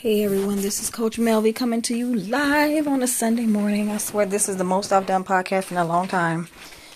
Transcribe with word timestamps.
Hey 0.00 0.24
everyone, 0.24 0.60
this 0.60 0.82
is 0.82 0.90
Coach 0.90 1.18
Melvy 1.18 1.54
coming 1.54 1.80
to 1.80 1.96
you 1.96 2.14
live 2.14 2.86
on 2.86 3.02
a 3.02 3.06
Sunday 3.06 3.46
morning. 3.46 3.88
I 3.88 3.96
swear 3.96 4.26
this 4.26 4.46
is 4.46 4.58
the 4.58 4.62
most 4.62 4.92
I've 4.92 5.06
done 5.06 5.24
podcast 5.24 5.70
in 5.70 5.78
a 5.78 5.86
long 5.86 6.06
time. 6.06 6.48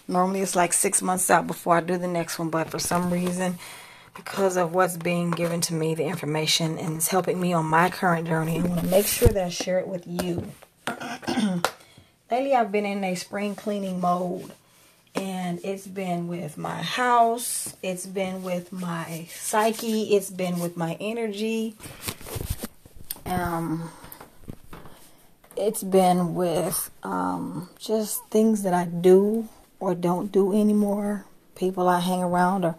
Normally 0.06 0.42
it's 0.42 0.54
like 0.54 0.74
six 0.74 1.00
months 1.00 1.30
out 1.30 1.46
before 1.46 1.78
I 1.78 1.80
do 1.80 1.96
the 1.96 2.06
next 2.06 2.38
one, 2.38 2.50
but 2.50 2.68
for 2.68 2.78
some 2.78 3.10
reason, 3.10 3.58
because 4.14 4.58
of 4.58 4.74
what's 4.74 4.98
being 4.98 5.30
given 5.30 5.62
to 5.62 5.74
me, 5.74 5.94
the 5.94 6.04
information, 6.04 6.76
and 6.76 6.96
it's 6.96 7.08
helping 7.08 7.40
me 7.40 7.54
on 7.54 7.64
my 7.64 7.88
current 7.88 8.28
journey, 8.28 8.58
I 8.58 8.64
want 8.64 8.82
to 8.82 8.86
make 8.88 9.06
sure 9.06 9.28
that 9.28 9.46
I 9.46 9.48
share 9.48 9.78
it 9.78 9.88
with 9.88 10.06
you. 10.06 10.52
Lately, 12.30 12.54
I've 12.54 12.70
been 12.70 12.84
in 12.84 13.02
a 13.02 13.14
spring 13.14 13.54
cleaning 13.54 14.02
mode, 14.02 14.52
and 15.14 15.58
it's 15.64 15.86
been 15.86 16.28
with 16.28 16.58
my 16.58 16.82
house, 16.82 17.74
it's 17.82 18.04
been 18.04 18.42
with 18.42 18.74
my 18.74 19.26
psyche, 19.30 20.14
it's 20.14 20.28
been 20.28 20.58
with 20.60 20.76
my 20.76 20.98
energy 21.00 21.76
um, 23.30 23.90
it's 25.56 25.82
been 25.82 26.34
with 26.34 26.90
um, 27.02 27.68
just 27.78 28.24
things 28.26 28.62
that 28.62 28.74
I 28.74 28.86
do 28.86 29.48
or 29.78 29.94
don't 29.94 30.32
do 30.32 30.52
anymore. 30.52 31.24
People 31.54 31.88
I 31.88 32.00
hang 32.00 32.22
around 32.22 32.64
or 32.64 32.76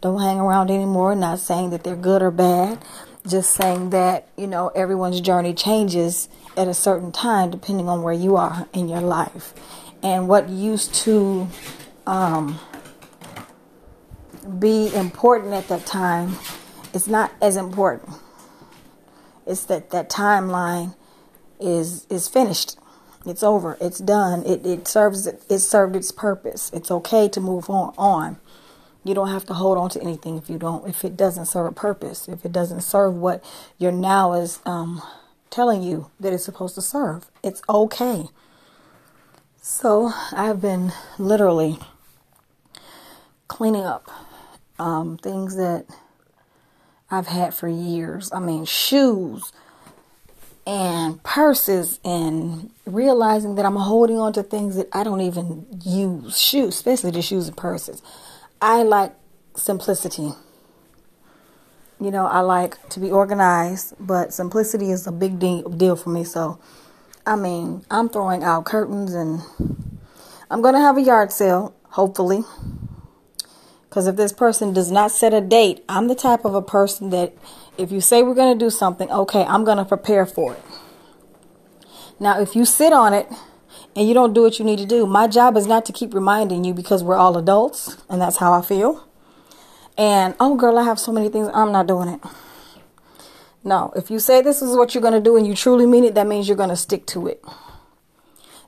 don't 0.00 0.20
hang 0.20 0.38
around 0.38 0.70
anymore. 0.70 1.14
Not 1.14 1.38
saying 1.38 1.70
that 1.70 1.84
they're 1.84 1.96
good 1.96 2.22
or 2.22 2.30
bad. 2.30 2.78
Just 3.26 3.54
saying 3.54 3.90
that, 3.90 4.28
you 4.36 4.46
know, 4.46 4.68
everyone's 4.68 5.20
journey 5.20 5.54
changes 5.54 6.28
at 6.56 6.68
a 6.68 6.74
certain 6.74 7.10
time 7.10 7.50
depending 7.50 7.88
on 7.88 8.02
where 8.02 8.14
you 8.14 8.36
are 8.36 8.68
in 8.72 8.88
your 8.88 9.00
life. 9.00 9.54
And 10.02 10.28
what 10.28 10.48
used 10.48 10.94
to 11.06 11.48
um, 12.06 12.60
be 14.58 14.94
important 14.94 15.54
at 15.54 15.68
that 15.68 15.86
time 15.86 16.36
is 16.92 17.08
not 17.08 17.32
as 17.40 17.56
important 17.56 18.16
it's 19.46 19.64
that 19.64 19.90
that 19.90 20.10
timeline 20.10 20.94
is 21.60 22.06
is 22.10 22.28
finished. 22.28 22.78
It's 23.24 23.42
over. 23.42 23.76
It's 23.80 23.98
done. 23.98 24.44
It 24.44 24.66
it 24.66 24.88
serves 24.88 25.26
it 25.26 25.58
served 25.60 25.96
its 25.96 26.12
purpose. 26.12 26.70
It's 26.72 26.90
okay 26.90 27.28
to 27.28 27.40
move 27.40 27.70
on 27.70 27.94
on. 27.98 28.38
You 29.04 29.14
don't 29.14 29.28
have 29.30 29.46
to 29.46 29.54
hold 29.54 29.78
on 29.78 29.90
to 29.90 30.02
anything 30.02 30.36
if 30.36 30.50
you 30.50 30.58
don't 30.58 30.88
if 30.88 31.04
it 31.04 31.16
doesn't 31.16 31.46
serve 31.46 31.66
a 31.66 31.72
purpose. 31.72 32.28
If 32.28 32.44
it 32.44 32.52
doesn't 32.52 32.82
serve 32.82 33.14
what 33.14 33.44
your 33.78 33.92
now 33.92 34.32
is 34.34 34.60
um, 34.66 35.02
telling 35.50 35.82
you 35.82 36.10
that 36.20 36.32
it's 36.32 36.44
supposed 36.44 36.74
to 36.76 36.82
serve. 36.82 37.26
It's 37.42 37.62
okay. 37.68 38.26
So 39.60 40.12
I've 40.32 40.60
been 40.60 40.92
literally 41.18 41.78
cleaning 43.48 43.84
up 43.84 44.10
um, 44.78 45.18
things 45.18 45.56
that 45.56 45.86
I've 47.10 47.28
had 47.28 47.54
for 47.54 47.68
years. 47.68 48.32
I 48.32 48.40
mean, 48.40 48.64
shoes 48.64 49.52
and 50.66 51.22
purses 51.22 52.00
and 52.04 52.70
realizing 52.84 53.54
that 53.54 53.64
I'm 53.64 53.76
holding 53.76 54.18
on 54.18 54.32
to 54.32 54.42
things 54.42 54.74
that 54.76 54.88
I 54.92 55.04
don't 55.04 55.20
even 55.20 55.66
use. 55.84 56.36
Shoes, 56.38 56.74
especially 56.74 57.12
the 57.12 57.22
shoes 57.22 57.46
and 57.46 57.56
purses. 57.56 58.02
I 58.60 58.82
like 58.82 59.14
simplicity. 59.54 60.32
You 62.00 62.10
know, 62.10 62.26
I 62.26 62.40
like 62.40 62.88
to 62.90 63.00
be 63.00 63.10
organized, 63.10 63.94
but 64.00 64.34
simplicity 64.34 64.90
is 64.90 65.06
a 65.06 65.12
big 65.12 65.38
deal 65.38 65.96
for 65.96 66.10
me. 66.10 66.24
So, 66.24 66.58
I 67.24 67.36
mean, 67.36 67.84
I'm 67.90 68.08
throwing 68.08 68.42
out 68.42 68.64
curtains 68.64 69.14
and 69.14 69.40
I'm 70.50 70.60
going 70.62 70.74
to 70.74 70.80
have 70.80 70.96
a 70.96 71.02
yard 71.02 71.32
sale, 71.32 71.74
hopefully. 71.90 72.44
Because 73.96 74.08
if 74.08 74.16
this 74.16 74.34
person 74.34 74.74
does 74.74 74.90
not 74.90 75.10
set 75.10 75.32
a 75.32 75.40
date, 75.40 75.82
I'm 75.88 76.06
the 76.06 76.14
type 76.14 76.44
of 76.44 76.54
a 76.54 76.60
person 76.60 77.08
that 77.16 77.32
if 77.78 77.90
you 77.90 78.02
say 78.02 78.22
we're 78.22 78.34
going 78.34 78.52
to 78.52 78.62
do 78.62 78.68
something, 78.68 79.10
okay, 79.10 79.42
I'm 79.44 79.64
going 79.64 79.78
to 79.78 79.86
prepare 79.86 80.26
for 80.26 80.52
it. 80.52 80.62
Now, 82.20 82.38
if 82.38 82.54
you 82.54 82.66
sit 82.66 82.92
on 82.92 83.14
it 83.14 83.26
and 83.94 84.06
you 84.06 84.12
don't 84.12 84.34
do 84.34 84.42
what 84.42 84.58
you 84.58 84.66
need 84.66 84.80
to 84.80 84.84
do, 84.84 85.06
my 85.06 85.26
job 85.26 85.56
is 85.56 85.66
not 85.66 85.86
to 85.86 85.94
keep 85.94 86.12
reminding 86.12 86.62
you 86.62 86.74
because 86.74 87.02
we're 87.02 87.16
all 87.16 87.38
adults 87.38 87.96
and 88.10 88.20
that's 88.20 88.36
how 88.36 88.52
I 88.52 88.60
feel. 88.60 89.08
And 89.96 90.34
oh, 90.38 90.56
girl, 90.56 90.76
I 90.76 90.82
have 90.82 91.00
so 91.00 91.10
many 91.10 91.30
things, 91.30 91.48
I'm 91.54 91.72
not 91.72 91.86
doing 91.86 92.10
it. 92.10 92.20
No, 93.64 93.94
if 93.96 94.10
you 94.10 94.18
say 94.18 94.42
this 94.42 94.60
is 94.60 94.76
what 94.76 94.94
you're 94.94 95.00
going 95.00 95.14
to 95.14 95.22
do 95.22 95.38
and 95.38 95.46
you 95.46 95.54
truly 95.54 95.86
mean 95.86 96.04
it, 96.04 96.14
that 96.16 96.26
means 96.26 96.48
you're 96.48 96.56
going 96.58 96.68
to 96.68 96.76
stick 96.76 97.06
to 97.06 97.28
it. 97.28 97.42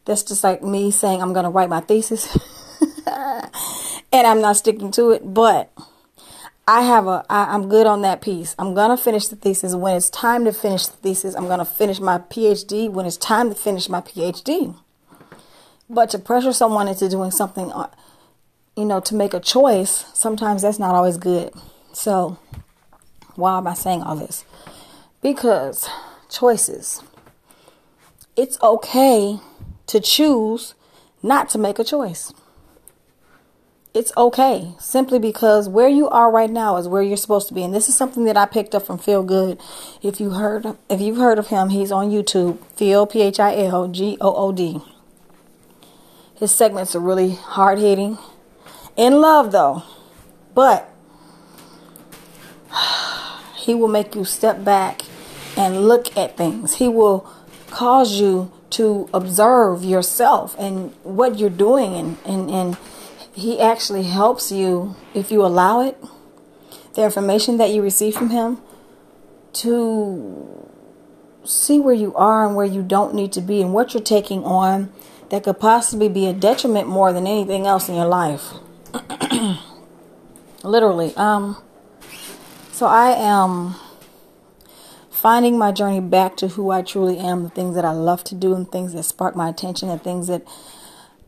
That's 0.07 0.23
just 0.23 0.43
like 0.43 0.63
me 0.63 0.91
saying 0.91 1.21
I'm 1.21 1.35
going 1.35 1.45
to 1.45 1.51
write 1.51 1.69
my 1.69 1.81
thesis. 1.81 2.35
and 4.13 4.27
I'm 4.27 4.41
not 4.41 4.57
sticking 4.57 4.91
to 4.93 5.11
it, 5.11 5.35
but 5.35 5.71
I 6.67 6.83
have 6.83 7.07
a 7.07 7.25
I, 7.29 7.55
I'm 7.55 7.69
good 7.69 7.87
on 7.87 8.03
that 8.03 8.21
piece. 8.21 8.55
I'm 8.59 8.75
gonna 8.75 8.97
finish 8.97 9.29
the 9.29 9.37
thesis 9.37 9.75
when 9.75 9.97
it's 9.97 10.11
time 10.11 10.45
to 10.45 10.53
finish 10.53 10.87
the 10.87 10.97
thesis. 10.97 11.35
I'm 11.35 11.49
gonna 11.49 11.65
finish 11.65 12.01
my 12.01 12.19
PhD 12.19 12.91
when 12.91 13.07
it's 13.07 13.17
time 13.17 13.49
to 13.49 13.55
finish 13.55 13.89
my 13.89 14.01
PhD. 14.01 14.77
But 15.91 16.11
to 16.11 16.19
pressure 16.19 16.53
someone 16.53 16.89
into 16.89 17.09
doing 17.09 17.31
something, 17.31 17.73
uh, 17.73 17.89
you 18.77 18.85
know, 18.85 19.01
to 19.01 19.15
make 19.15 19.33
a 19.33 19.41
choice, 19.41 20.05
sometimes 20.13 20.63
that's 20.63 20.79
not 20.79 20.95
always 20.95 21.17
good. 21.17 21.55
So, 21.95 22.39
why 23.35 23.57
am 23.57 23.67
I 23.67 23.75
saying 23.75 24.03
all 24.03 24.17
this? 24.17 24.45
Because 25.23 25.89
choices. 26.29 27.03
It's 28.37 28.61
okay 28.63 29.41
to 29.87 30.01
choose 30.01 30.75
not 31.23 31.49
to 31.51 31.59
make 31.59 31.79
a 31.79 31.85
choice 31.85 32.33
it's 33.95 34.13
okay 34.17 34.73
simply 34.79 35.19
because 35.19 35.69
where 35.69 35.89
you 35.89 36.09
are 36.09 36.31
right 36.31 36.51
now 36.51 36.77
is 36.77 36.87
where 36.87 37.03
you're 37.03 37.17
supposed 37.17 37.49
to 37.49 37.55
be. 37.55 37.63
And 37.63 37.75
this 37.75 37.89
is 37.89 37.97
something 37.97 38.25
that 38.25 38.37
i 38.37 38.47
picked 38.47 38.75
up 38.75 38.85
from 38.85 38.99
Phil 38.99 39.23
Good. 39.23 39.61
If 40.03 40.21
you 40.21 40.31
heard 40.31 40.77
if 40.89 41.01
you've 41.01 41.17
heard 41.17 41.39
of 41.39 41.49
him 41.49 41.71
he's 41.71 41.91
on 41.91 42.11
youtube 42.11 42.59
phil 42.75 43.07
p-h-i-l-g-o-o-d 43.07 44.81
his 46.39 46.55
segments 46.55 46.95
are 46.95 47.01
really 47.01 47.35
hard-hitting. 47.35 48.19
In 48.97 49.21
love 49.21 49.51
though. 49.53 49.83
But 50.55 50.89
he 53.57 53.75
will 53.75 53.89
make 53.89 54.15
you 54.15 54.25
step 54.25 54.65
back 54.65 55.03
and 55.57 55.89
look 55.89 56.17
at 56.17 56.37
things. 56.37 56.77
He 56.77 56.89
will 56.89 57.29
cause 57.71 58.21
you 58.21 58.53
to 58.71 59.09
observe 59.13 59.85
yourself 59.85 60.55
and 60.59 60.95
what 61.03 61.39
you're 61.39 61.51
doing 61.51 61.95
and 61.95 62.19
and, 62.25 62.51
and 62.51 62.77
he 63.39 63.61
actually 63.61 64.03
helps 64.03 64.51
you 64.51 64.97
if 65.15 65.31
you 65.31 65.45
allow 65.45 65.81
it, 65.81 65.97
the 66.95 67.05
information 67.05 67.57
that 67.59 67.71
you 67.71 67.81
receive 67.81 68.15
from 68.15 68.31
him, 68.31 68.59
to 69.53 70.69
see 71.45 71.79
where 71.79 71.95
you 71.95 72.15
are 72.17 72.45
and 72.45 72.57
where 72.57 72.67
you 72.67 72.83
don't 72.83 73.15
need 73.15 73.33
to 73.33 73.41
be 73.41 73.63
and 73.63 73.73
what 73.73 73.95
you're 73.95 74.03
taking 74.03 74.45
on 74.45 74.93
that 75.31 75.45
could 75.45 75.59
possibly 75.59 76.09
be 76.09 76.27
a 76.27 76.33
detriment 76.33 76.89
more 76.89 77.13
than 77.13 77.27
anything 77.27 77.67
else 77.67 77.89
in 77.89 77.95
your 77.95 78.07
life. 78.07 78.55
Literally. 80.63 81.15
Um 81.17 81.57
so 82.73 82.87
I 82.87 83.11
am 83.11 83.77
finding 85.11 85.59
my 85.59 85.73
journey 85.73 86.01
back 86.01 86.37
to 86.37 86.49
who 86.49 86.71
I 86.71 86.83
truly 86.83 87.19
am, 87.19 87.43
the 87.45 87.51
things 87.51 87.75
that 87.75 87.85
I 87.85 87.93
love 87.93 88.25
to 88.25 88.35
do 88.35 88.55
and 88.55 88.71
things 88.71 88.93
that 88.93 89.05
spark 89.05 89.35
my 89.35 89.49
attention 89.49 89.89
and 89.89 90.03
things 90.03 90.27
that 90.27 90.43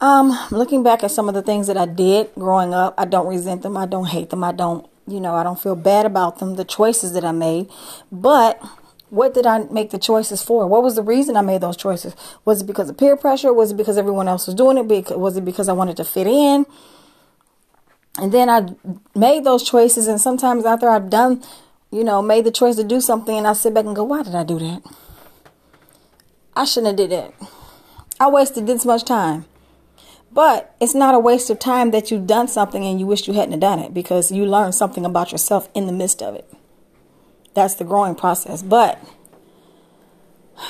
um, 0.01 0.37
looking 0.51 0.83
back 0.83 1.05
at 1.05 1.11
some 1.11 1.29
of 1.29 1.35
the 1.35 1.43
things 1.43 1.67
that 1.67 1.77
I 1.77 1.87
did 1.87 2.31
growing 2.35 2.73
up, 2.73 2.95
I 2.97 3.05
don't 3.05 3.27
resent 3.27 3.63
them. 3.63 3.77
I 3.77 3.87
don't 3.87 4.07
hate 4.07 4.31
them. 4.31 4.43
I 4.43 4.53
don't, 4.53 4.89
you 5.07 5.21
know, 5.21 5.35
I 5.35 5.43
don't 5.43 5.61
feel 5.61 5.77
bad 5.77 6.07
about 6.07 6.39
them, 6.39 6.57
the 6.57 6.65
choices 6.65 7.13
that 7.13 7.25
I 7.25 7.33
made. 7.33 7.71
But 8.11 8.63
what 9.11 9.35
did 9.35 9.45
I 9.45 9.65
make 9.65 9.91
the 9.91 9.99
choices 9.99 10.43
for? 10.43 10.67
What 10.67 10.83
was 10.83 10.95
the 10.97 11.03
reason 11.03 11.37
I 11.37 11.43
made 11.43 11.61
those 11.61 11.77
choices? 11.77 12.15
Was 12.45 12.63
it 12.63 12.67
because 12.67 12.89
of 12.89 12.97
peer 12.97 13.17
pressure? 13.17 13.53
Was 13.53 13.73
it 13.73 13.77
because 13.77 13.99
everyone 13.99 14.29
else 14.29 14.47
was 14.47 14.55
doing 14.55 14.79
it? 14.79 15.19
Was 15.19 15.37
it 15.37 15.45
because 15.45 15.69
I 15.69 15.73
wanted 15.73 15.97
to 15.99 16.05
fit 16.05 16.27
in? 16.27 16.65
And 18.19 18.33
then 18.33 18.49
I 18.49 18.75
made 19.15 19.45
those 19.45 19.63
choices, 19.63 20.07
and 20.07 20.21
sometimes 20.21 20.65
after 20.65 20.89
I've 20.89 21.11
done, 21.11 21.43
you 21.91 22.05
know, 22.05 22.23
made 22.23 22.45
the 22.45 22.51
choice 22.51 22.77
to 22.77 22.85
do 22.85 23.01
something, 23.01 23.37
and 23.37 23.47
I 23.47 23.53
sit 23.53 23.73
back 23.73 23.85
and 23.85 23.97
go, 23.97 24.05
"Why 24.05 24.23
did 24.23 24.35
I 24.35 24.45
do 24.45 24.59
that? 24.59 24.83
I 26.55 26.65
shouldn't 26.65 26.99
have 26.99 27.09
did 27.09 27.11
that. 27.11 27.35
I 28.19 28.29
wasted 28.29 28.67
this 28.67 28.85
much 28.85 29.05
time." 29.05 29.47
But 30.33 30.75
it's 30.81 30.95
not 30.95 31.15
a 31.15 31.19
waste 31.19 31.51
of 31.51 31.59
time 31.59 31.91
that 31.91 32.11
you've 32.11 32.27
done 32.27 32.47
something 32.49 32.85
and 32.85 33.01
you 33.01 33.07
wish 33.07 33.27
you 33.27 33.35
hadn't 33.35 33.59
done 33.59 33.81
it 33.81 33.93
because 33.93 34.31
you 34.31 34.47
learned 34.47 34.75
something 34.75 35.05
about 35.05 35.33
yourself 35.33 35.69
in 35.75 35.87
the 35.87 35.93
midst 35.93 36.23
of 36.23 36.35
it. 36.35 36.49
That's 37.55 37.75
the 37.75 37.85
growing 37.85 38.15
process. 38.15 38.63
But 38.63 39.03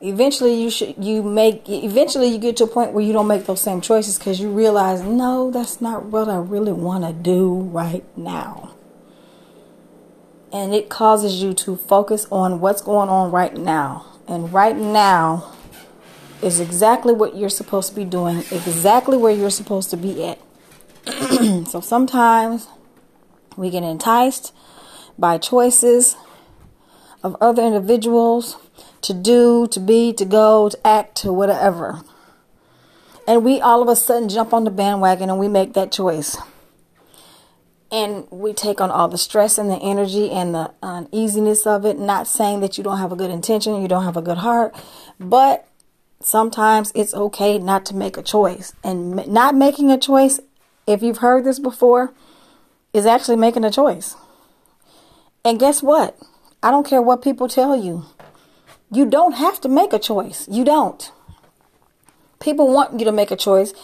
eventually 0.00 0.60
you 0.60 0.70
should 0.70 1.02
you 1.02 1.22
make 1.22 1.66
eventually 1.68 2.28
you 2.28 2.38
get 2.38 2.56
to 2.58 2.64
a 2.64 2.66
point 2.66 2.92
where 2.92 3.02
you 3.02 3.12
don't 3.12 3.26
make 3.26 3.46
those 3.46 3.60
same 3.60 3.80
choices 3.80 4.18
because 4.18 4.38
you 4.38 4.50
realize 4.50 5.00
no 5.00 5.50
that's 5.50 5.80
not 5.80 6.04
what 6.04 6.28
i 6.28 6.36
really 6.36 6.72
want 6.72 7.02
to 7.02 7.12
do 7.12 7.54
right 7.54 8.04
now 8.14 8.74
and 10.52 10.74
it 10.74 10.90
causes 10.90 11.42
you 11.42 11.54
to 11.54 11.74
focus 11.74 12.26
on 12.30 12.60
what's 12.60 12.82
going 12.82 13.08
on 13.08 13.30
right 13.30 13.56
now 13.56 14.04
and 14.28 14.52
right 14.52 14.76
now 14.76 15.53
is 16.44 16.60
exactly 16.60 17.14
what 17.14 17.34
you're 17.34 17.48
supposed 17.48 17.88
to 17.88 17.94
be 17.96 18.04
doing, 18.04 18.38
exactly 18.50 19.16
where 19.16 19.32
you're 19.32 19.50
supposed 19.50 19.88
to 19.90 19.96
be 19.96 20.24
at. 20.24 20.38
so 21.66 21.80
sometimes 21.80 22.68
we 23.56 23.70
get 23.70 23.82
enticed 23.82 24.52
by 25.18 25.38
choices 25.38 26.16
of 27.22 27.34
other 27.40 27.62
individuals 27.62 28.58
to 29.00 29.14
do, 29.14 29.66
to 29.68 29.80
be, 29.80 30.12
to 30.12 30.24
go, 30.26 30.68
to 30.68 30.86
act, 30.86 31.16
to 31.16 31.32
whatever. 31.32 32.02
And 33.26 33.42
we 33.42 33.60
all 33.60 33.80
of 33.80 33.88
a 33.88 33.96
sudden 33.96 34.28
jump 34.28 34.52
on 34.52 34.64
the 34.64 34.70
bandwagon 34.70 35.30
and 35.30 35.38
we 35.38 35.48
make 35.48 35.72
that 35.72 35.92
choice. 35.92 36.36
And 37.90 38.26
we 38.30 38.52
take 38.52 38.80
on 38.80 38.90
all 38.90 39.08
the 39.08 39.16
stress 39.16 39.56
and 39.56 39.70
the 39.70 39.76
energy 39.76 40.30
and 40.30 40.54
the 40.54 40.72
uneasiness 40.82 41.66
of 41.66 41.86
it. 41.86 41.98
Not 41.98 42.26
saying 42.26 42.60
that 42.60 42.76
you 42.76 42.84
don't 42.84 42.98
have 42.98 43.12
a 43.12 43.16
good 43.16 43.30
intention, 43.30 43.80
you 43.80 43.88
don't 43.88 44.04
have 44.04 44.16
a 44.16 44.22
good 44.22 44.38
heart, 44.38 44.74
but 45.18 45.68
sometimes 46.24 46.90
it's 46.94 47.14
okay 47.14 47.58
not 47.58 47.84
to 47.86 47.94
make 47.94 48.16
a 48.16 48.22
choice. 48.22 48.72
And 48.82 49.26
not 49.28 49.54
making 49.54 49.90
a 49.90 49.98
choice, 49.98 50.40
if 50.86 51.02
you've 51.02 51.18
heard 51.18 51.44
this 51.44 51.58
before, 51.58 52.12
is 52.92 53.06
actually 53.06 53.36
making 53.36 53.64
a 53.64 53.70
choice. 53.70 54.16
And 55.44 55.60
guess 55.60 55.82
what? 55.82 56.18
I 56.62 56.70
don't 56.70 56.86
care 56.86 57.02
what 57.02 57.22
people 57.22 57.46
tell 57.46 57.76
you. 57.76 58.06
You 58.90 59.04
don't 59.04 59.32
have 59.32 59.60
to 59.60 59.68
make 59.68 59.92
a 59.92 59.98
choice. 59.98 60.48
You 60.48 60.64
don't. 60.64 61.12
People 62.40 62.72
want 62.72 62.98
you 62.98 63.04
to 63.04 63.12
make 63.12 63.30
a 63.30 63.36
choice 63.36 63.74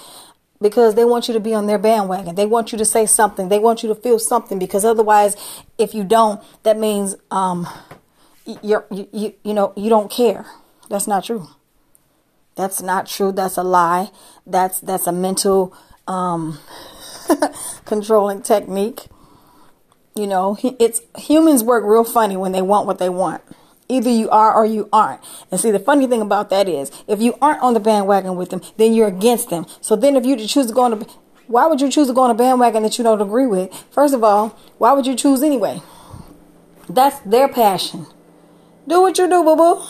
because 0.62 0.94
they 0.94 1.04
want 1.04 1.28
you 1.28 1.34
to 1.34 1.40
be 1.40 1.54
on 1.54 1.66
their 1.66 1.78
bandwagon. 1.78 2.34
They 2.36 2.46
want 2.46 2.72
you 2.72 2.78
to 2.78 2.84
say 2.84 3.06
something. 3.06 3.48
They 3.48 3.58
want 3.58 3.82
you 3.82 3.88
to 3.88 3.94
feel 3.94 4.18
something 4.18 4.58
because 4.58 4.84
otherwise, 4.84 5.36
if 5.78 5.94
you 5.94 6.04
don't, 6.04 6.42
that 6.62 6.78
means 6.78 7.16
um, 7.30 7.68
you're 8.62 8.86
you, 8.90 9.08
you 9.12 9.34
you 9.42 9.54
know 9.54 9.72
you 9.76 9.88
don't 9.88 10.10
care. 10.10 10.46
That's 10.88 11.06
not 11.06 11.24
true. 11.24 11.48
That's 12.60 12.82
not 12.82 13.06
true. 13.06 13.32
That's 13.32 13.56
a 13.56 13.62
lie. 13.62 14.10
That's 14.46 14.80
that's 14.80 15.06
a 15.06 15.12
mental 15.12 15.74
um, 16.06 16.58
controlling 17.86 18.42
technique. 18.42 19.06
You 20.14 20.26
know, 20.26 20.58
it's 20.62 21.00
humans 21.16 21.64
work 21.64 21.84
real 21.86 22.04
funny 22.04 22.36
when 22.36 22.52
they 22.52 22.60
want 22.60 22.86
what 22.86 22.98
they 22.98 23.08
want. 23.08 23.42
Either 23.88 24.10
you 24.10 24.28
are 24.28 24.52
or 24.52 24.66
you 24.66 24.90
aren't. 24.92 25.22
And 25.50 25.58
see, 25.58 25.70
the 25.70 25.78
funny 25.78 26.06
thing 26.06 26.20
about 26.20 26.50
that 26.50 26.68
is, 26.68 26.92
if 27.08 27.22
you 27.22 27.34
aren't 27.40 27.62
on 27.62 27.72
the 27.72 27.80
bandwagon 27.80 28.36
with 28.36 28.50
them, 28.50 28.60
then 28.76 28.92
you're 28.92 29.08
against 29.08 29.48
them. 29.48 29.64
So 29.80 29.96
then, 29.96 30.14
if 30.14 30.26
you 30.26 30.36
choose 30.36 30.66
to 30.66 30.74
go 30.74 30.82
on 30.82 30.98
the, 30.98 31.10
why 31.46 31.66
would 31.66 31.80
you 31.80 31.90
choose 31.90 32.08
to 32.08 32.12
go 32.12 32.24
on 32.24 32.30
a 32.30 32.34
bandwagon 32.34 32.82
that 32.82 32.98
you 32.98 33.04
don't 33.04 33.22
agree 33.22 33.46
with? 33.46 33.72
First 33.90 34.12
of 34.12 34.22
all, 34.22 34.48
why 34.76 34.92
would 34.92 35.06
you 35.06 35.16
choose 35.16 35.42
anyway? 35.42 35.80
That's 36.90 37.20
their 37.20 37.48
passion. 37.48 38.04
Do 38.86 39.00
what 39.00 39.16
you 39.16 39.30
do, 39.30 39.42
boo 39.44 39.56
boo. 39.56 39.82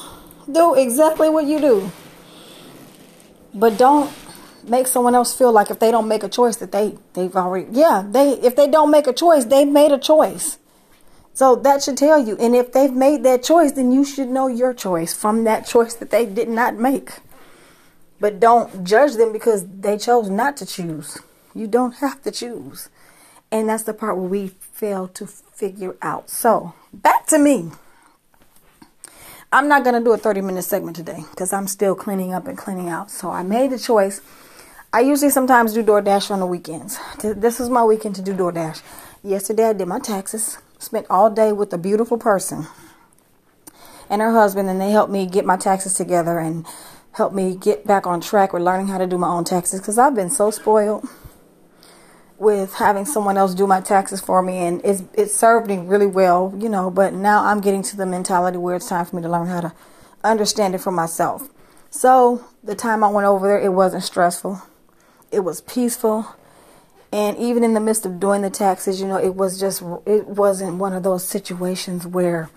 Do 0.53 0.75
exactly 0.75 1.29
what 1.29 1.47
you 1.47 1.59
do. 1.59 1.91
But 3.55 3.79
don't 3.79 4.11
make 4.65 4.87
someone 4.87 5.15
else 5.15 5.37
feel 5.37 5.53
like 5.53 5.71
if 5.71 5.79
they 5.79 5.91
don't 5.91 6.09
make 6.09 6.23
a 6.23 6.29
choice 6.29 6.57
that 6.57 6.73
they 6.73 6.97
they've 7.15 7.35
already 7.35 7.67
yeah 7.73 8.05
they 8.07 8.33
if 8.33 8.55
they 8.57 8.69
don't 8.69 8.91
make 8.91 9.07
a 9.07 9.13
choice 9.13 9.45
they've 9.47 9.67
made 9.67 9.93
a 9.93 9.99
choice. 9.99 10.59
So 11.33 11.57
that 11.57 11.83
should 11.83 11.97
tell 11.97 12.23
you. 12.23 12.37
And 12.39 12.55
if 12.55 12.73
they've 12.73 12.93
made 12.93 13.23
that 13.25 13.43
choice 13.43 13.73
then 13.73 13.93
you 13.93 14.05
should 14.05 14.29
know 14.29 14.47
your 14.47 14.75
choice 14.75 15.15
from 15.15 15.45
that 15.45 15.67
choice 15.67 15.95
that 15.95 16.11
they 16.11 16.27
did 16.27 16.49
not 16.49 16.77
make. 16.77 17.11
But 18.19 18.39
don't 18.39 18.85
judge 18.85 19.15
them 19.15 19.33
because 19.33 19.67
they 19.67 19.97
chose 19.97 20.29
not 20.29 20.57
to 20.59 20.67
choose. 20.67 21.19
You 21.55 21.67
don't 21.67 21.93
have 21.97 22.23
to 22.23 22.31
choose. 22.31 22.91
And 23.51 23.69
that's 23.69 23.85
the 23.85 23.95
part 23.95 24.17
where 24.17 24.29
we 24.29 24.49
fail 24.49 25.09
to 25.09 25.27
figure 25.27 25.97
out. 26.03 26.31
So 26.31 26.75
back 26.93 27.27
to 27.29 27.39
me 27.39 27.71
I'm 29.53 29.69
not 29.69 29.83
going 29.85 29.95
to 29.95 30.05
do 30.05 30.13
a 30.13 30.19
30 30.19 30.43
minute 30.43 30.63
segment 30.63 30.97
today 30.97 31.25
because 31.31 31.53
I'm 31.53 31.67
still 31.67 31.95
cleaning 31.95 32.33
up 32.33 32.47
and 32.47 32.57
cleaning 32.57 32.89
out. 32.89 33.11
So 33.11 33.31
I 33.31 33.43
made 33.43 33.71
the 33.71 33.79
choice 33.79 34.21
I 34.93 35.01
usually 35.01 35.31
sometimes 35.31 35.73
do 35.73 35.85
DoorDash 35.85 36.33
on 36.33 36.41
the 36.41 36.47
weekends. 36.47 36.99
This 37.23 37.61
is 37.61 37.71
my 37.71 37.85
weekend 37.85 38.17
to 38.17 38.23
do 38.23 38.35
DoorDash. 38.35 38.83
Yesterday 39.23 39.67
I 39.67 39.73
did 39.73 39.87
my 39.87 40.01
taxes. 40.01 40.59
Spent 40.81 41.07
all 41.09 41.31
day 41.31 41.53
with 41.53 41.73
a 41.73 41.79
beautiful 41.79 42.19
person 42.19 42.67
and 44.09 44.21
her 44.21 44.33
husband, 44.33 44.69
and 44.69 44.81
they 44.81 44.91
helped 44.91 45.13
me 45.13 45.27
get 45.27 45.45
my 45.45 45.57
taxes 45.57 45.95
together 45.95 46.41
and 46.41 46.67
helped 47.13 47.37
me 47.37 47.55
get 47.55 47.87
back 47.87 48.05
on 48.05 48.21
track 48.21 48.53
with 48.53 48.63
learning 48.63 48.89
how 48.89 48.99
to 48.99 49.07
do 49.07 49.17
my 49.17 49.29
own 49.29 49.45
taxes 49.45 49.79
because 49.79 49.97
I've 49.97 50.17
been 50.17 50.31
so 50.31 50.51
spoiled 50.51 51.09
with 52.41 52.73
having 52.75 53.05
someone 53.05 53.37
else 53.37 53.55
do 53.55 53.67
my 53.67 53.83
taxes 53.83 54.19
for 54.19 54.41
me 54.41 54.57
and 54.57 54.81
it's 54.83 55.03
it 55.13 55.31
served 55.31 55.69
me 55.69 55.77
really 55.77 56.07
well, 56.07 56.55
you 56.59 56.71
know, 56.71 56.91
but 56.91 57.13
now 57.13 57.45
I'm 57.45 57.61
getting 57.61 57.83
to 57.83 57.97
the 57.97 58.07
mentality 58.07 58.57
where 58.57 58.75
it's 58.75 58.89
time 58.89 59.05
for 59.05 59.17
me 59.17 59.23
to 59.23 59.29
learn 59.29 59.47
how 59.47 59.61
to 59.61 59.73
understand 60.25 60.75
it 60.75 60.79
for 60.79 60.91
myself. 60.91 61.51
So, 61.91 62.47
the 62.65 62.75
time 62.75 63.05
I 63.05 63.09
went 63.09 63.27
over 63.27 63.47
there, 63.47 63.61
it 63.61 63.75
wasn't 63.75 64.05
stressful. 64.05 64.63
It 65.31 65.41
was 65.41 65.61
peaceful. 65.61 66.35
And 67.13 67.37
even 67.37 67.63
in 67.63 67.75
the 67.75 67.81
midst 67.81 68.07
of 68.07 68.19
doing 68.19 68.41
the 68.41 68.51
taxes 68.51 69.01
you 69.03 69.07
know 69.07 69.19
it 69.19 69.35
was 69.35 69.61
just 69.61 69.83
it 70.07 70.27
wasn't 70.27 70.79
one 70.79 70.95
of 70.95 71.03
those 71.03 71.27
situations 71.29 72.07
where 72.07 72.49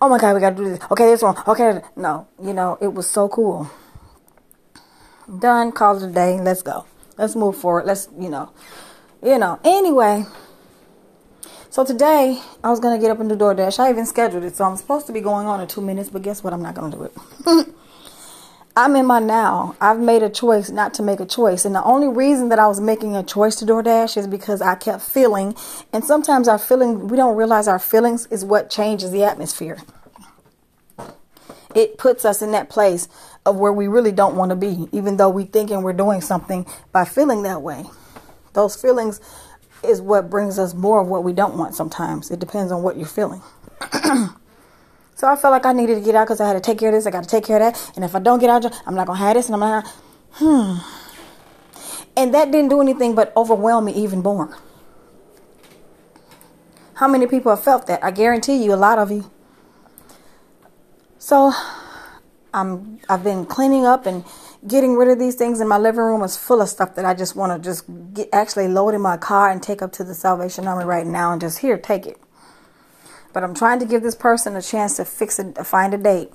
oh 0.00 0.08
my 0.08 0.18
god 0.18 0.34
we 0.34 0.40
gotta 0.40 0.56
do 0.56 0.70
this. 0.70 0.80
Okay 0.90 1.06
this 1.06 1.22
one. 1.22 1.36
Okay 1.46 1.80
no 1.94 2.26
you 2.42 2.52
know 2.52 2.78
it 2.80 2.94
was 2.94 3.08
so 3.08 3.28
cool. 3.28 3.70
Done. 5.38 5.70
Call 5.70 6.02
it 6.02 6.10
a 6.10 6.12
day. 6.12 6.40
Let's 6.40 6.62
go. 6.62 6.86
Let's 7.16 7.36
move 7.36 7.56
forward. 7.56 7.84
Let's 7.86 8.08
you 8.18 8.28
know 8.28 8.50
you 9.22 9.38
know 9.38 9.58
anyway 9.64 10.24
so 11.68 11.84
today 11.84 12.40
i 12.64 12.70
was 12.70 12.80
gonna 12.80 12.98
get 12.98 13.10
up 13.10 13.20
and 13.20 13.28
do 13.28 13.36
doordash 13.36 13.78
i 13.78 13.90
even 13.90 14.06
scheduled 14.06 14.44
it 14.44 14.56
so 14.56 14.64
i'm 14.64 14.76
supposed 14.76 15.06
to 15.06 15.12
be 15.12 15.20
going 15.20 15.46
on 15.46 15.60
in 15.60 15.68
two 15.68 15.80
minutes 15.80 16.08
but 16.08 16.22
guess 16.22 16.42
what 16.42 16.52
i'm 16.52 16.62
not 16.62 16.74
gonna 16.74 16.94
do 16.94 17.04
it 17.04 17.74
I'm 18.76 18.94
in 18.94 19.04
my 19.04 19.18
now. 19.18 19.74
I've 19.80 19.98
made 19.98 20.22
a 20.22 20.30
choice 20.30 20.70
not 20.70 20.94
to 20.94 21.02
make 21.02 21.18
a 21.18 21.26
choice. 21.26 21.64
And 21.64 21.74
the 21.74 21.82
only 21.82 22.06
reason 22.06 22.50
that 22.50 22.60
I 22.60 22.68
was 22.68 22.80
making 22.80 23.16
a 23.16 23.22
choice 23.22 23.56
to 23.56 23.66
DoorDash 23.66 24.16
is 24.16 24.28
because 24.28 24.62
I 24.62 24.76
kept 24.76 25.02
feeling, 25.02 25.56
and 25.92 26.04
sometimes 26.04 26.46
our 26.46 26.56
feeling, 26.58 27.08
we 27.08 27.16
don't 27.16 27.36
realize 27.36 27.66
our 27.66 27.80
feelings 27.80 28.26
is 28.26 28.44
what 28.44 28.70
changes 28.70 29.10
the 29.10 29.24
atmosphere. 29.24 29.78
It 31.74 31.98
puts 31.98 32.24
us 32.24 32.42
in 32.42 32.52
that 32.52 32.70
place 32.70 33.08
of 33.44 33.56
where 33.56 33.72
we 33.72 33.88
really 33.88 34.12
don't 34.12 34.36
want 34.36 34.50
to 34.50 34.56
be, 34.56 34.88
even 34.92 35.16
though 35.16 35.30
we 35.30 35.44
thinking 35.44 35.82
we're 35.82 35.92
doing 35.92 36.20
something 36.20 36.64
by 36.92 37.04
feeling 37.04 37.42
that 37.42 37.62
way. 37.62 37.84
Those 38.52 38.76
feelings 38.76 39.20
is 39.82 40.00
what 40.00 40.28
brings 40.28 40.58
us 40.58 40.74
more 40.74 41.00
of 41.00 41.08
what 41.08 41.24
we 41.24 41.32
don't 41.32 41.56
want 41.56 41.74
sometimes. 41.74 42.30
It 42.30 42.38
depends 42.38 42.72
on 42.72 42.82
what 42.82 42.96
you're 42.96 43.06
feeling. 43.06 43.42
So 45.20 45.28
I 45.28 45.36
felt 45.36 45.52
like 45.52 45.66
I 45.66 45.74
needed 45.74 45.96
to 45.96 46.00
get 46.00 46.14
out 46.14 46.24
because 46.24 46.40
I 46.40 46.46
had 46.46 46.54
to 46.54 46.60
take 46.60 46.78
care 46.78 46.88
of 46.88 46.94
this. 46.94 47.06
I 47.06 47.10
got 47.10 47.24
to 47.24 47.28
take 47.28 47.44
care 47.44 47.60
of 47.60 47.74
that. 47.74 47.92
And 47.94 48.06
if 48.06 48.14
I 48.14 48.20
don't 48.20 48.38
get 48.38 48.48
out, 48.48 48.64
I'm 48.86 48.94
not 48.94 49.06
going 49.06 49.18
to 49.18 49.22
have 49.26 49.34
this. 49.34 49.50
And 49.50 49.54
I'm 49.54 49.60
not, 49.60 49.86
hmm. 50.32 50.78
And 52.16 52.32
that 52.32 52.50
didn't 52.50 52.70
do 52.70 52.80
anything 52.80 53.14
but 53.14 53.30
overwhelm 53.36 53.84
me 53.84 53.92
even 53.92 54.22
more. 54.22 54.56
How 56.94 57.06
many 57.06 57.26
people 57.26 57.54
have 57.54 57.62
felt 57.62 57.86
that? 57.86 58.02
I 58.02 58.10
guarantee 58.12 58.64
you, 58.64 58.72
a 58.72 58.76
lot 58.76 58.98
of 58.98 59.10
you. 59.10 59.30
So 61.18 61.52
I'm 62.54 62.98
I've 63.06 63.22
been 63.22 63.44
cleaning 63.44 63.84
up 63.84 64.06
and 64.06 64.24
getting 64.66 64.96
rid 64.96 65.08
of 65.08 65.18
these 65.18 65.34
things 65.34 65.60
and 65.60 65.68
my 65.68 65.78
living 65.78 66.00
room 66.00 66.22
is 66.22 66.36
full 66.36 66.60
of 66.60 66.68
stuff 66.68 66.94
that 66.94 67.04
I 67.04 67.14
just 67.14 67.34
want 67.34 67.52
to 67.52 67.66
just 67.66 67.84
get 68.12 68.28
actually 68.32 68.68
load 68.68 68.94
in 68.94 69.00
my 69.00 69.16
car 69.16 69.50
and 69.50 69.62
take 69.62 69.80
up 69.82 69.92
to 69.92 70.04
the 70.04 70.14
Salvation 70.14 70.66
Army 70.66 70.84
right 70.84 71.06
now 71.06 71.32
and 71.32 71.40
just 71.40 71.58
here 71.58 71.78
take 71.78 72.06
it. 72.06 72.20
But 73.32 73.44
I'm 73.44 73.54
trying 73.54 73.78
to 73.78 73.86
give 73.86 74.02
this 74.02 74.14
person 74.14 74.56
a 74.56 74.62
chance 74.62 74.96
to 74.96 75.04
fix 75.04 75.38
it, 75.38 75.54
to 75.54 75.64
find 75.64 75.94
a 75.94 75.98
date. 75.98 76.30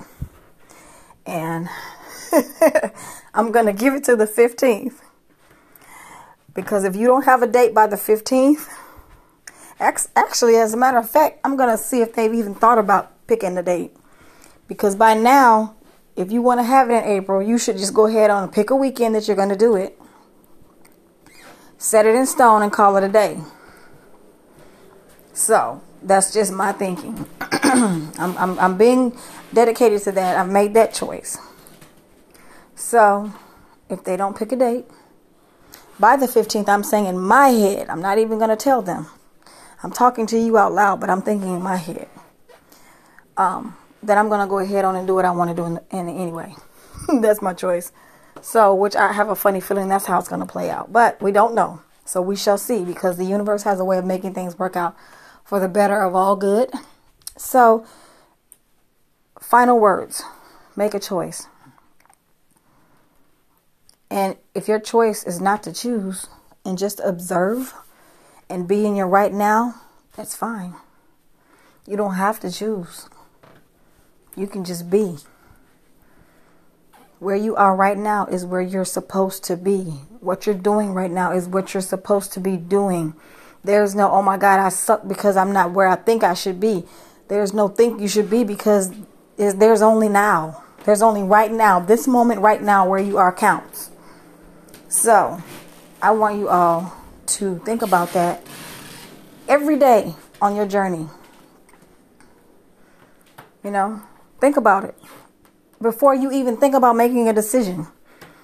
And 1.26 1.68
I'm 3.34 3.52
to 3.66 3.74
give 3.74 3.94
it 3.94 4.04
to 4.06 4.16
the 4.16 4.26
15th. 4.26 5.02
Because 6.54 6.86
if 6.86 6.96
you 6.96 7.06
don't 7.06 7.26
have 7.26 7.44
a 7.44 7.48
date 7.48 7.74
by 7.74 7.86
the 7.86 7.98
15th, 7.98 8.70
actually, 9.80 10.56
as 10.56 10.74
a 10.74 10.78
matter 10.78 10.98
of 10.98 11.10
fact, 11.10 11.42
I'm 11.44 11.58
to 11.58 11.78
see 11.78 12.02
if 12.02 12.14
they've 12.14 12.34
even 12.34 12.56
thought 12.56 12.78
about 12.78 13.28
picking 13.28 13.56
the 13.56 13.64
date. 13.64 13.94
Because 14.68 14.96
by 14.96 15.16
now, 15.16 15.76
if 16.16 16.32
you 16.32 16.42
want 16.42 16.60
to 16.60 16.64
have 16.64 16.90
it 16.90 16.94
in 16.94 17.04
April, 17.04 17.42
you 17.42 17.58
should 17.58 17.78
just 17.78 17.94
go 17.94 18.08
ahead 18.08 18.30
and 18.30 18.52
pick 18.52 18.70
a 18.70 18.76
weekend 18.76 19.16
that 19.16 19.28
you're 19.28 19.36
going 19.36 19.50
to 19.50 19.56
do 19.56 19.76
it. 19.76 20.00
Set 21.78 22.06
it 22.06 22.16
in 22.16 22.26
stone 22.26 22.62
and 22.62 22.72
call 22.72 22.96
it 22.98 23.04
a 23.04 23.10
day. 23.10 23.40
So, 25.34 25.82
that's 26.02 26.34
just 26.34 26.54
my 26.54 26.72
thinking. 26.72 27.28
I'm, 27.52 28.12
I'm, 28.18 28.60
I'm 28.60 28.78
being 28.78 29.18
dedicated 29.54 30.02
to 30.04 30.12
that. 30.14 30.38
I've 30.38 30.50
made 30.50 30.74
that 30.76 30.94
choice. 30.94 31.38
So, 32.76 33.34
if 33.90 34.04
they 34.04 34.16
don't 34.16 34.38
pick 34.38 34.52
a 34.52 34.56
date 34.56 34.86
by 36.00 36.16
the 36.16 36.28
15th, 36.28 36.70
I'm 36.70 36.84
saying 36.84 37.06
in 37.06 37.20
my 37.20 37.50
head, 37.50 37.90
I'm 37.90 38.02
not 38.02 38.18
even 38.18 38.38
going 38.38 38.50
to 38.50 38.56
tell 38.56 38.82
them. 38.82 39.08
I'm 39.84 39.92
talking 39.92 40.26
to 40.28 40.40
you 40.40 40.58
out 40.58 40.72
loud, 40.72 41.02
but 41.02 41.10
I'm 41.10 41.22
thinking 41.22 41.56
in 41.56 41.62
my 41.62 41.76
head 41.76 42.08
um, 43.38 43.76
that 44.08 44.18
I'm 44.18 44.30
to 44.42 44.48
go 44.48 44.60
ahead 44.60 44.86
on 44.86 44.96
and 44.96 45.08
do 45.08 45.16
what 45.16 45.26
I 45.26 45.32
want 45.32 45.50
to 45.50 45.56
do 45.56 45.66
in, 45.66 45.80
in 45.92 46.10
anyway. 46.10 46.54
that's 47.22 47.42
my 47.42 47.54
choice. 47.54 47.92
So, 48.42 48.74
which 48.76 48.96
I 48.96 49.14
have 49.14 49.30
a 49.30 49.36
funny 49.36 49.60
feeling 49.60 49.88
that's 49.88 50.06
how 50.06 50.20
it's 50.20 50.28
to 50.42 50.48
play 50.48 50.70
out. 50.70 50.92
But 50.92 51.22
we 51.22 51.32
don't 51.32 51.56
know. 51.56 51.82
So 52.06 52.22
we 52.22 52.36
shall 52.36 52.58
see 52.58 52.84
because 52.84 53.18
the 53.18 53.26
universe 53.26 53.64
has 53.64 53.80
a 53.80 53.86
way 53.86 53.98
of 53.98 54.06
making 54.06 54.36
things 54.36 54.60
work 54.60 54.76
out 54.76 54.96
for 55.44 55.60
the 55.60 55.68
better 55.68 56.02
of 56.02 56.16
all 56.16 56.36
good. 56.36 56.70
So, 57.38 57.86
final 59.40 59.80
words 59.80 60.24
make 60.76 60.94
a 60.94 61.00
choice. 61.00 61.48
And 64.10 64.38
if 64.54 64.68
your 64.68 64.80
choice 64.80 65.24
is 65.24 65.42
not 65.42 65.64
to 65.64 65.74
choose 65.74 66.28
and 66.64 66.78
just 66.78 67.02
observe 67.04 67.74
and 68.50 68.68
be 68.68 68.86
in 68.86 68.96
your 68.96 69.08
right 69.08 69.34
now, 69.34 69.82
that's 70.16 70.36
fine. 70.36 70.76
You 71.88 71.98
don't 71.98 72.16
have 72.16 72.40
to 72.42 72.52
choose. 72.52 73.10
You 74.36 74.48
can 74.48 74.66
just 74.66 74.90
be. 74.90 75.18
Where 77.20 77.36
you 77.36 77.56
are 77.56 77.76
right 77.76 77.98
now 77.98 78.26
is 78.26 78.46
where 78.46 78.62
you're 78.62 78.86
supposed 78.86 79.44
to 79.46 79.56
be. 79.56 79.82
What 80.20 80.46
you're 80.46 80.56
doing 80.56 80.94
right 80.94 81.12
now 81.12 81.32
is 81.32 81.48
what 81.48 81.74
you're 81.74 81.82
supposed 81.82 82.34
to 82.34 82.40
be 82.40 82.58
doing. 82.58 83.14
There's 83.64 83.96
no, 83.96 84.12
oh 84.12 84.22
my 84.22 84.38
God, 84.38 84.60
I 84.60 84.70
suck 84.70 85.08
because 85.08 85.38
I'm 85.38 85.54
not 85.54 85.72
where 85.72 85.88
I 85.88 85.96
think 85.96 86.24
I 86.24 86.34
should 86.34 86.60
be. 86.60 86.84
There's 87.28 87.54
no 87.54 87.68
think 87.68 88.02
you 88.02 88.08
should 88.08 88.30
be 88.30 88.44
because 88.44 88.92
there's 89.38 89.82
only 89.82 90.10
now. 90.10 90.64
There's 90.84 91.02
only 91.02 91.24
right 91.24 91.52
now, 91.52 91.80
this 91.80 92.08
moment 92.08 92.42
right 92.42 92.62
now 92.62 92.88
where 92.88 93.00
you 93.00 93.18
are 93.18 93.34
counts. 93.34 93.90
So 94.88 95.42
I 96.02 96.12
want 96.12 96.38
you 96.38 96.48
all 96.48 96.96
to 97.28 97.60
think 97.66 97.82
about 97.82 98.14
that 98.14 98.46
every 99.48 99.80
day 99.80 100.14
on 100.40 100.56
your 100.56 100.68
journey. 100.68 101.08
You 103.64 103.72
know, 103.72 104.04
think 104.40 104.58
about 104.58 104.84
it 104.84 104.96
before 105.82 106.16
you 106.16 106.32
even 106.32 106.58
think 106.58 106.74
about 106.74 106.96
making 106.96 107.28
a 107.28 107.34
decision 107.34 107.88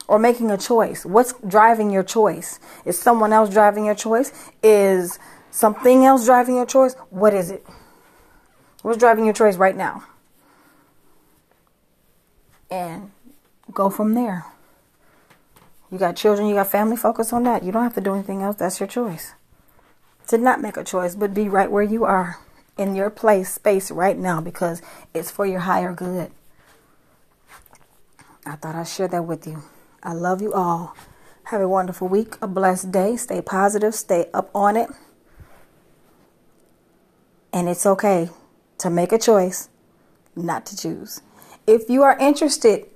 or 0.07 0.19
making 0.19 0.51
a 0.51 0.57
choice. 0.57 1.05
What's 1.05 1.33
driving 1.47 1.91
your 1.91 2.03
choice? 2.03 2.59
Is 2.85 2.99
someone 2.99 3.33
else 3.33 3.49
driving 3.49 3.85
your 3.85 3.95
choice? 3.95 4.31
Is 4.61 5.19
something 5.51 6.05
else 6.05 6.25
driving 6.25 6.55
your 6.55 6.65
choice? 6.65 6.95
What 7.09 7.33
is 7.33 7.49
it? 7.49 7.65
What's 8.81 8.97
driving 8.97 9.25
your 9.25 9.33
choice 9.33 9.57
right 9.57 9.75
now? 9.75 10.03
And 12.69 13.11
go 13.73 13.89
from 13.89 14.13
there. 14.13 14.45
You 15.91 15.97
got 15.97 16.15
children, 16.15 16.47
you 16.47 16.55
got 16.55 16.71
family, 16.71 16.95
focus 16.95 17.33
on 17.33 17.43
that. 17.43 17.63
You 17.63 17.71
don't 17.71 17.83
have 17.83 17.95
to 17.95 18.01
do 18.01 18.13
anything 18.13 18.41
else. 18.41 18.55
That's 18.55 18.79
your 18.79 18.87
choice. 18.87 19.33
To 20.27 20.37
not 20.37 20.61
make 20.61 20.77
a 20.77 20.83
choice, 20.83 21.15
but 21.15 21.33
be 21.33 21.49
right 21.49 21.69
where 21.69 21.83
you 21.83 22.05
are 22.05 22.37
in 22.81 22.95
your 22.95 23.11
place, 23.11 23.53
space 23.53 23.91
right 23.91 24.17
now 24.17 24.41
because 24.41 24.81
it's 25.13 25.29
for 25.29 25.45
your 25.45 25.59
higher 25.59 25.93
good. 25.93 26.31
I 28.43 28.55
thought 28.55 28.73
I'd 28.73 28.87
share 28.87 29.07
that 29.09 29.23
with 29.23 29.45
you. 29.45 29.61
I 30.01 30.13
love 30.13 30.41
you 30.41 30.51
all. 30.51 30.95
Have 31.45 31.61
a 31.61 31.69
wonderful 31.69 32.07
week, 32.07 32.37
a 32.41 32.47
blessed 32.47 32.91
day. 32.91 33.17
Stay 33.17 33.39
positive, 33.39 33.93
stay 33.93 34.29
up 34.33 34.49
on 34.55 34.75
it. 34.75 34.89
And 37.53 37.69
it's 37.69 37.85
okay 37.85 38.31
to 38.79 38.89
make 38.89 39.11
a 39.11 39.19
choice 39.19 39.69
not 40.35 40.65
to 40.65 40.75
choose. 40.75 41.21
If 41.67 41.87
you 41.87 42.01
are 42.01 42.17
interested 42.17 42.87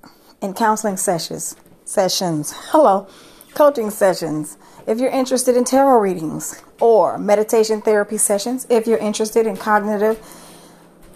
in 0.41 0.55
counseling 0.55 0.97
sessions, 0.97 1.55
sessions, 1.83 2.53
hello, 2.71 3.07
coaching 3.53 3.91
sessions, 3.91 4.57
if 4.87 4.97
you're 4.99 5.11
interested 5.11 5.55
in 5.55 5.63
tarot 5.63 5.99
readings 5.99 6.63
or 6.79 7.17
meditation 7.17 7.81
therapy 7.81 8.17
sessions, 8.17 8.67
if 8.69 8.87
you're 8.87 8.97
interested 8.97 9.47
in 9.47 9.57
cognitive 9.57 10.19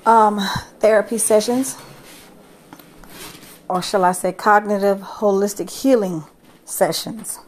um, 0.06 0.40
therapy 0.80 1.18
sessions, 1.18 1.78
or 3.68 3.82
shall 3.82 4.06
I 4.06 4.14
say 4.14 4.32
cognitive 4.32 5.00
holistic 5.00 5.70
healing 5.82 6.24
sessions, 6.66 7.40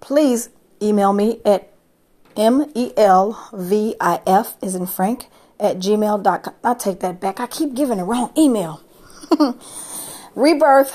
please 0.00 0.50
email 0.82 1.12
me 1.12 1.40
at 1.44 1.72
M-E-L-V-I-F 2.36 3.36
is 4.62 4.74
in 4.74 4.86
Frank 4.86 5.26
at 5.58 5.76
gmail.com. 5.78 6.54
I'll 6.64 6.74
take 6.74 7.00
that 7.00 7.20
back. 7.20 7.40
I 7.40 7.46
keep 7.46 7.74
giving 7.74 7.98
the 7.98 8.04
wrong 8.04 8.32
email. 8.36 8.80
Rebirth 10.34 10.92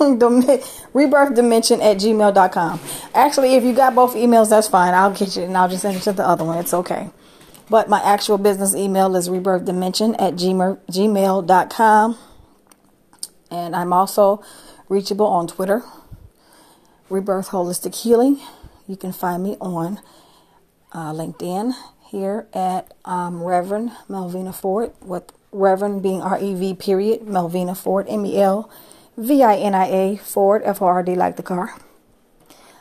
rebirth 0.92 1.34
dimension 1.34 1.80
at 1.80 1.96
gmail.com. 1.98 2.80
Actually, 3.14 3.54
if 3.54 3.64
you 3.64 3.72
got 3.74 3.94
both 3.94 4.14
emails, 4.14 4.50
that's 4.50 4.68
fine. 4.68 4.94
I'll 4.94 5.12
get 5.12 5.36
you 5.36 5.42
and 5.44 5.56
I'll 5.56 5.68
just 5.68 5.82
send 5.82 5.96
it 5.96 6.02
to 6.02 6.12
the 6.12 6.26
other 6.26 6.44
one. 6.44 6.58
It's 6.58 6.74
okay. 6.74 7.10
But 7.70 7.88
my 7.88 8.00
actual 8.02 8.38
business 8.38 8.74
email 8.74 9.16
is 9.16 9.30
rebirth 9.30 9.64
dimension 9.64 10.14
at 10.16 10.34
gmail.com. 10.34 12.18
And 13.50 13.76
I'm 13.76 13.92
also 13.92 14.42
reachable 14.88 15.26
on 15.26 15.46
Twitter, 15.46 15.82
Rebirth 17.08 17.50
Holistic 17.50 18.02
Healing. 18.02 18.40
You 18.86 18.96
can 18.96 19.12
find 19.12 19.42
me 19.42 19.56
on 19.60 20.00
uh, 20.92 21.12
LinkedIn 21.12 21.72
here 22.06 22.46
at 22.52 22.92
um, 23.04 23.42
Reverend 23.42 23.92
Melvinia 24.08 24.54
Ford, 24.54 24.92
with 25.00 25.32
Reverend 25.52 26.02
being 26.02 26.20
R 26.20 26.38
E 26.40 26.54
V 26.54 26.74
period, 26.74 27.20
Melvinia 27.22 27.76
Ford, 27.76 28.06
M 28.08 28.26
E 28.26 28.40
L 28.40 28.70
V 29.16 29.42
I 29.42 29.56
N 29.56 29.74
I 29.74 29.86
A 29.86 30.16
Ford, 30.16 30.62
F 30.64 30.82
O 30.82 30.86
R 30.86 31.02
D, 31.02 31.14
like 31.14 31.36
the 31.36 31.42
car. 31.42 31.74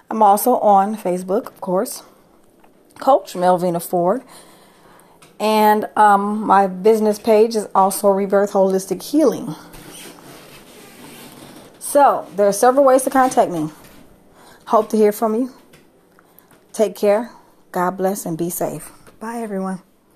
I'm 0.09 0.21
also 0.21 0.57
on 0.57 0.95
Facebook, 0.95 1.47
of 1.47 1.61
course, 1.61 2.03
Coach 2.99 3.33
Melvinia 3.33 3.81
Ford. 3.81 4.23
And 5.39 5.89
um, 5.97 6.45
my 6.45 6.67
business 6.67 7.19
page 7.19 7.55
is 7.55 7.67
also 7.73 8.09
Rebirth 8.09 8.53
Holistic 8.53 9.01
Healing. 9.01 9.55
So, 11.79 12.27
there 12.35 12.47
are 12.47 12.53
several 12.53 12.85
ways 12.85 13.03
to 13.03 13.09
contact 13.09 13.51
me. 13.51 13.69
Hope 14.67 14.89
to 14.89 14.97
hear 14.97 15.11
from 15.11 15.35
you. 15.35 15.53
Take 16.71 16.95
care. 16.95 17.31
God 17.71 17.97
bless 17.97 18.25
and 18.25 18.37
be 18.37 18.49
safe. 18.49 18.91
Bye, 19.19 19.37
everyone. 19.37 19.81